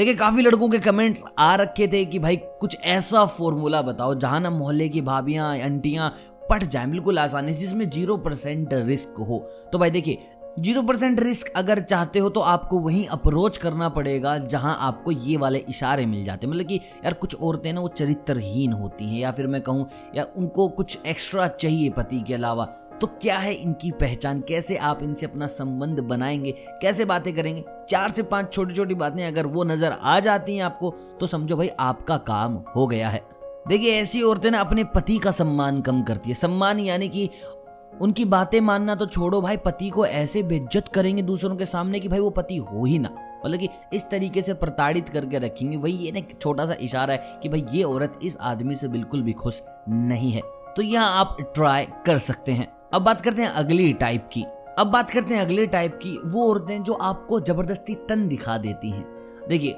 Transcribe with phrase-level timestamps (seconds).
[0.00, 4.40] देखिए, काफ़ी लड़कों के कमेंट्स आ रखे थे कि भाई, कुछ ऐसा फॉर्मूला बताओ जहाँ
[4.40, 6.08] ना मोहल्ले की भाभियाँ, आंटियाँ
[6.50, 9.38] पट जाए, बिल्कुल आसानी से, जिसमें ज़ीरो परसेंट रिस्क हो।
[9.72, 10.18] तो भाई देखिए
[10.58, 15.36] ज़ीरो परसेंट रिस्क अगर चाहते हो तो आपको वहीं अप्रोच करना पड़ेगा जहाँ आपको ये
[15.36, 19.20] वाले इशारे मिल जाते हैं। मतलब कि यार, कुछ औरतें ना वो चरित्रहीन होती हैं,
[19.20, 19.86] या फिर मैं कहूँ,
[20.16, 22.64] या उनको कुछ एक्स्ट्रा चाहिए पति के अलावा
[23.00, 24.40] तो क्या है इनकी पहचान?
[24.40, 26.52] कैसे आप इनसे अपना संबंध बनाएँगे?
[26.82, 27.64] कैसे बातें करेंगे?
[27.88, 31.56] चार से पाँच छोटी छोटी बातें अगर वो नज़र आ जाती हैं आपको तो समझो
[31.56, 33.22] भाई आपका काम हो गया है।
[33.68, 37.28] देखिए, ऐसी औरतें ना अपने पति का सम्मान कम करती है। सम्मान यानी कि
[38.00, 42.08] उनकी बातें मानना तो छोड़ो भाई, पति को ऐसे बेज्जत करेंगे दूसरों के सामने कि
[42.08, 43.10] भाई वो पति हो ही ना।
[43.46, 47.38] मतलब कि इस तरीके से प्रताड़ित करके रखेंगे। वही ये ना छोटा सा इशारा है
[47.42, 50.42] कि भाई ये औरत इस आदमी से बिल्कुल भी खुश नहीं है।
[50.76, 54.44] तो यहाँ आप ट्राई कर सकते हैं। अब बात करते हैं अगली टाइप की।
[54.78, 58.90] अब बात करते हैं अगले टाइप की, वो औरतें जो आपको ज़बरदस्ती तन दिखा देती
[58.90, 59.06] हैं।
[59.48, 59.76] देखिए,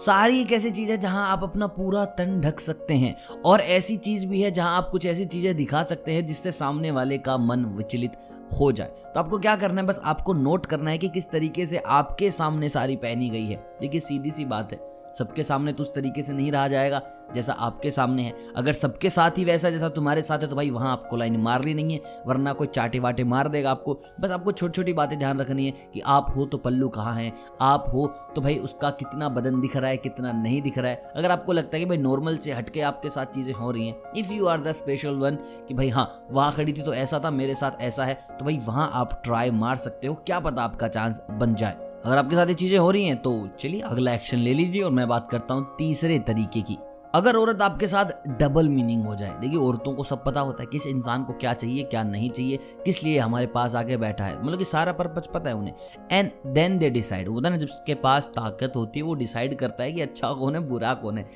[0.00, 3.96] सारी एक ऐसी चीज़ है जहाँ आप अपना पूरा तन ढक सकते हैं और ऐसी
[3.96, 7.36] चीज़ भी है जहाँ आप कुछ ऐसी चीज़ें दिखा सकते हैं जिससे सामने वाले का
[7.36, 8.12] मन विचलित
[8.60, 9.86] हो जाए। तो आपको क्या करना है?
[9.86, 13.76] बस आपको नोट करना है कि किस तरीके से आपके सामने साड़ी पहनी गई है।
[13.80, 17.00] देखिए, सीधी सी बात है। सबके सामने तो उस तरीके से नहीं रहा जाएगा
[17.34, 20.70] जैसा आपके सामने है। अगर सबके साथ ही वैसा जैसा तुम्हारे साथ है तो भाई
[20.70, 24.52] वहाँ आपको लाइन मारनी नहीं है, वरना कोई चाटे वाटे मार देगा आपको। बस आपको
[24.52, 28.06] छोटी छोटी बातें ध्यान रखनी है कि आप हो तो पल्लू कहाँ है, आप हो
[28.34, 31.52] तो भाई उसका कितना बदन दिख रहा है, कितना नहीं दिख रहा है। अगर आपको
[31.52, 34.46] लगता है कि भाई नॉर्मल से हटके आपके साथ चीज़ें हो रही हैं if you
[34.46, 35.36] are the special one
[35.68, 38.58] कि भाई हाँ वहाँ खड़ी थी तो ऐसा था, मेरे साथ ऐसा है तो भाई
[38.62, 42.46] वहाँ आप ट्राई मार सकते हो, क्या पता आपका चांस बन जाए। अगर आपके साथ
[42.46, 45.54] ये चीज़ें हो रही हैं तो चलिए अगला एक्शन ले लीजिए और मैं बात करता
[45.54, 46.76] हूँ तीसरे तरीके की।
[47.14, 50.68] अगर औरत आपके साथ डबल मीनिंग हो जाए, देखिए औरतों को सब पता होता है
[50.72, 54.42] किस इंसान को क्या चाहिए, क्या नहीं चाहिए, किस लिए हमारे पास आके बैठा है
[54.42, 55.74] मतलब कि सारा पर्पज पता है उन्हें।
[56.12, 59.84] एंड देन दे डिसाइड होता है ना जिसके पास ताकत होती है, वो डिसाइड करता
[59.84, 61.26] है कि अच्छा कौन है, बुरा कौन है।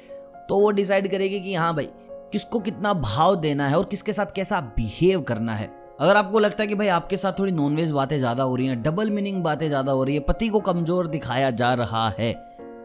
[0.48, 1.88] तो वो डिसाइड करेगी कि हाँ भाई,
[2.32, 6.62] किसको कितना भाव देना है और किसके साथ कैसा बिहेव करना है। अगर आपको लगता
[6.62, 9.66] है कि भाई आपके साथ थोड़ी नॉनवेज बातें ज़्यादा हो रही हैं डबल मीनिंग बातें
[9.68, 12.32] ज़्यादा हो रही है, पति को कमज़ोर दिखाया जा रहा है,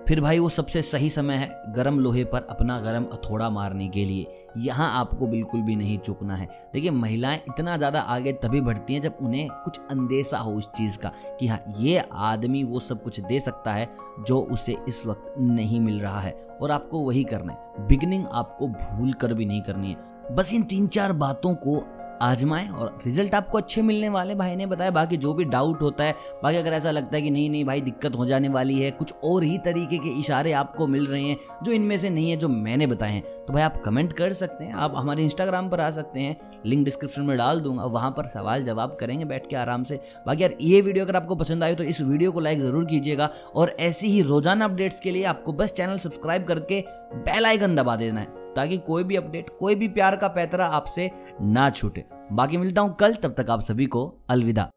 [0.08, 4.06] फिर भाई वो सबसे सही समय है गर्म लोहे पर अपना गर्म अथोड़ा मारने के
[4.06, 8.94] लिए। यहाँ आपको बिल्कुल भी नहीं चुकना है। देखिए, महिलाएँ इतना ज़्यादा आगे तभी बढ़ती
[8.94, 13.03] हैं जब उन्हें कुछ अंदेशा हो इस चीज़ का कि हाँ ये आदमी वो सब
[13.03, 13.88] कुछ दे सकता है
[14.28, 16.31] जो उसे इस वक्त नहीं मिल रहा है।
[16.62, 20.64] और आपको वही करना है। बिगनिंग आपको भूल कर भी नहीं करनी है। बस इन
[20.64, 21.81] तीन चार बातों को
[22.22, 26.04] आजमाएँ और रिज़ल्ट आपको अच्छे मिलने वाले। भाई ने बताया, बाकी जो भी डाउट होता
[26.04, 28.92] है, बाकी अगर ऐसा लगता है कि नहीं नहीं भाई दिक्कत हो जाने वाली है,
[28.92, 32.38] कुछ और ही तरीके के इशारे आपको मिल रहे हैं, जो इनमें से नहीं है,
[32.38, 35.82] जो मैंने बताए हैं। तो भाई आप कमेंट कर सकते हैं, आप हमारे इंस्टाग्राम पर
[35.82, 39.56] आ सकते हैं लिंक डिस्क्रिप्शन में डाल दूँगा, वहाँ पर सवाल जवाब करेंगे बैठ के
[39.56, 42.59] आराम से। बाकी यार, ये वीडियो अगर आपको पसंद आए तो इस वीडियो को लाइक
[42.59, 46.84] ज़रूर कीजिएगा, और ऐसी ही रोज़ाना अपडेट्स के लिए आपको बस चैनल सब्सक्राइब करके
[47.16, 51.09] बेल आइकन दबा देना है। ताकि कोई भी अपडेट, कोई भी प्यार का पैतरा आपसे
[51.41, 54.69] ना छूटे। बाकी मिलता हूँ कल, तब तक आप सभी को अलविदा।